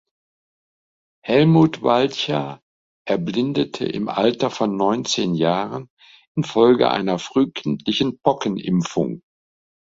Helmut 1.23 1.83
Walcha 1.83 2.59
erblindete 3.07 3.85
im 3.85 4.09
Alter 4.09 4.49
von 4.49 4.75
neunzehn 4.75 5.35
Jahren 5.35 5.91
infolge 6.35 6.89
einer 6.89 7.19
frühkindlichen 7.19 8.17
Pockenimpfung. 8.23 9.21